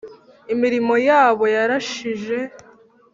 [0.53, 2.37] imirimo yabo yarashije